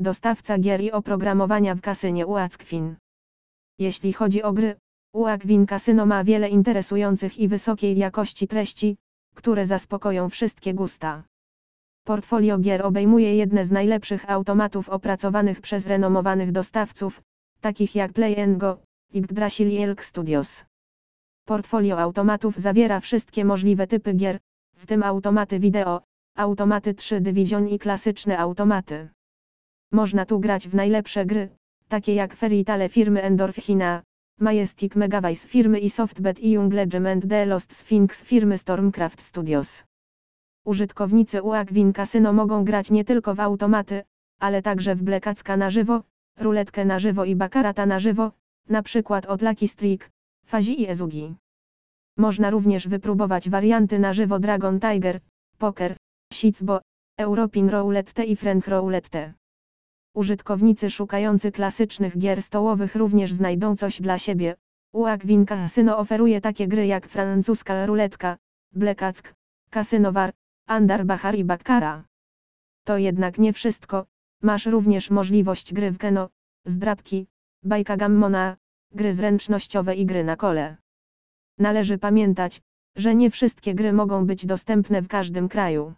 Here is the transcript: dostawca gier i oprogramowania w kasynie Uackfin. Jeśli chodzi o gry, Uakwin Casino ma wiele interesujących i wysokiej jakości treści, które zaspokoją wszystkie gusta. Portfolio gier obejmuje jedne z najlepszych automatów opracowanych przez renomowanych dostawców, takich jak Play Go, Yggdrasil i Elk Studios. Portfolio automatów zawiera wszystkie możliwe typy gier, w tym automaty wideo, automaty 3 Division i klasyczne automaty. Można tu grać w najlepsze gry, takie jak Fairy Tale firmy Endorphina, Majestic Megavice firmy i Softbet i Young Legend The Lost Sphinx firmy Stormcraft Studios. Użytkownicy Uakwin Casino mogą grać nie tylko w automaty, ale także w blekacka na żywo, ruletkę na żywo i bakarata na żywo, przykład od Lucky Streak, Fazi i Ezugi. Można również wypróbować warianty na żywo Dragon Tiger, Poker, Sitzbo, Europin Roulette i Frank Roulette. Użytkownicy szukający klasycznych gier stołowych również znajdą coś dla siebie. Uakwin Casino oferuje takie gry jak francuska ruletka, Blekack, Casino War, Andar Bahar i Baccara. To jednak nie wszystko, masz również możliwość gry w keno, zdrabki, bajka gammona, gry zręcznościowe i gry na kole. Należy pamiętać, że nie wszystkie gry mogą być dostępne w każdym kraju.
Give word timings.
dostawca 0.00 0.58
gier 0.58 0.80
i 0.80 0.92
oprogramowania 0.92 1.74
w 1.74 1.80
kasynie 1.80 2.26
Uackfin. 2.26 2.96
Jeśli 3.78 4.12
chodzi 4.12 4.42
o 4.42 4.52
gry, 4.52 4.76
Uakwin 5.12 5.66
Casino 5.66 6.06
ma 6.06 6.24
wiele 6.24 6.48
interesujących 6.48 7.38
i 7.38 7.48
wysokiej 7.48 7.96
jakości 7.96 8.48
treści, 8.48 8.96
które 9.34 9.66
zaspokoją 9.66 10.30
wszystkie 10.30 10.74
gusta. 10.74 11.22
Portfolio 12.04 12.58
gier 12.58 12.86
obejmuje 12.86 13.36
jedne 13.36 13.66
z 13.66 13.70
najlepszych 13.70 14.30
automatów 14.30 14.88
opracowanych 14.88 15.60
przez 15.60 15.86
renomowanych 15.86 16.52
dostawców, 16.52 17.20
takich 17.60 17.94
jak 17.94 18.12
Play 18.12 18.56
Go, 18.56 18.78
Yggdrasil 19.14 19.68
i 19.68 19.82
Elk 19.82 20.04
Studios. 20.04 20.48
Portfolio 21.46 21.98
automatów 21.98 22.56
zawiera 22.56 23.00
wszystkie 23.00 23.44
możliwe 23.44 23.86
typy 23.86 24.14
gier, 24.14 24.38
w 24.76 24.86
tym 24.86 25.02
automaty 25.02 25.58
wideo, 25.58 26.00
automaty 26.36 26.94
3 26.94 27.20
Division 27.20 27.68
i 27.68 27.78
klasyczne 27.78 28.38
automaty. 28.38 29.08
Można 29.92 30.26
tu 30.26 30.40
grać 30.40 30.68
w 30.68 30.74
najlepsze 30.74 31.26
gry, 31.26 31.48
takie 31.88 32.14
jak 32.14 32.36
Fairy 32.36 32.64
Tale 32.64 32.88
firmy 32.88 33.22
Endorphina, 33.22 34.02
Majestic 34.40 34.94
Megavice 34.94 35.48
firmy 35.48 35.80
i 35.80 35.90
Softbet 35.90 36.40
i 36.40 36.50
Young 36.50 36.72
Legend 36.72 37.28
The 37.28 37.46
Lost 37.46 37.74
Sphinx 37.80 38.16
firmy 38.24 38.58
Stormcraft 38.58 39.22
Studios. 39.28 39.66
Użytkownicy 40.64 41.42
Uakwin 41.42 41.92
Casino 41.92 42.32
mogą 42.32 42.64
grać 42.64 42.90
nie 42.90 43.04
tylko 43.04 43.34
w 43.34 43.40
automaty, 43.40 44.02
ale 44.40 44.62
także 44.62 44.94
w 44.94 45.02
blekacka 45.02 45.56
na 45.56 45.70
żywo, 45.70 46.02
ruletkę 46.38 46.84
na 46.84 46.98
żywo 46.98 47.24
i 47.24 47.36
bakarata 47.36 47.86
na 47.86 48.00
żywo, 48.00 48.32
przykład 48.84 49.26
od 49.26 49.42
Lucky 49.42 49.68
Streak, 49.68 50.10
Fazi 50.46 50.82
i 50.82 50.88
Ezugi. 50.88 51.34
Można 52.16 52.50
również 52.50 52.88
wypróbować 52.88 53.50
warianty 53.50 53.98
na 53.98 54.14
żywo 54.14 54.38
Dragon 54.38 54.80
Tiger, 54.80 55.20
Poker, 55.58 55.96
Sitzbo, 56.34 56.80
Europin 57.18 57.68
Roulette 57.68 58.24
i 58.24 58.36
Frank 58.36 58.68
Roulette. 58.68 59.37
Użytkownicy 60.18 60.90
szukający 60.90 61.52
klasycznych 61.52 62.18
gier 62.18 62.42
stołowych 62.42 62.94
również 62.94 63.32
znajdą 63.32 63.76
coś 63.76 64.00
dla 64.00 64.18
siebie. 64.18 64.56
Uakwin 64.92 65.46
Casino 65.46 65.98
oferuje 65.98 66.40
takie 66.40 66.68
gry 66.68 66.86
jak 66.86 67.08
francuska 67.08 67.86
ruletka, 67.86 68.36
Blekack, 68.72 69.34
Casino 69.70 70.12
War, 70.12 70.32
Andar 70.66 71.06
Bahar 71.06 71.34
i 71.34 71.44
Baccara. 71.44 72.04
To 72.84 72.98
jednak 72.98 73.38
nie 73.38 73.52
wszystko, 73.52 74.06
masz 74.42 74.66
również 74.66 75.10
możliwość 75.10 75.74
gry 75.74 75.90
w 75.90 75.98
keno, 75.98 76.28
zdrabki, 76.66 77.26
bajka 77.64 77.96
gammona, 77.96 78.56
gry 78.92 79.14
zręcznościowe 79.14 79.94
i 79.94 80.06
gry 80.06 80.24
na 80.24 80.36
kole. 80.36 80.76
Należy 81.58 81.98
pamiętać, 81.98 82.60
że 82.96 83.14
nie 83.14 83.30
wszystkie 83.30 83.74
gry 83.74 83.92
mogą 83.92 84.26
być 84.26 84.46
dostępne 84.46 85.02
w 85.02 85.08
każdym 85.08 85.48
kraju. 85.48 85.94